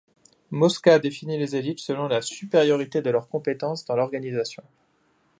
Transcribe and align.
Mosca 0.49 0.97
définit 0.97 1.37
les 1.37 1.55
élites 1.55 1.77
selon 1.79 2.07
la 2.07 2.23
supériorité 2.23 3.03
de 3.03 3.11
leurs 3.11 3.29
compétences 3.29 3.85
dans 3.85 3.95
l'organisation. 3.95 4.63